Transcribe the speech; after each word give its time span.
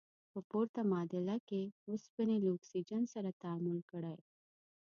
په 0.31 0.39
پورته 0.49 0.81
معادله 0.91 1.37
کې 1.47 1.61
اوسپنې 1.89 2.37
له 2.43 2.49
اکسیجن 2.57 3.03
سره 3.13 3.29
تعامل 3.41 3.79
کړی. 3.91 4.17